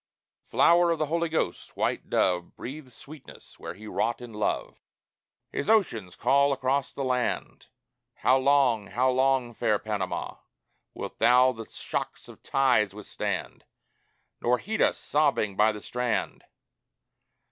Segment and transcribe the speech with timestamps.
[0.49, 4.69] (Flower of the Holy Ghost, white dove, Breathe sweetness where he wrought in love.)
[5.53, 7.67] II His oceans call across the land:
[8.15, 10.37] "How long, how long, fair Panama,
[10.95, 13.63] Wilt thou the shock of tides withstand,
[14.41, 16.45] Nor heed us sobbing by the strand?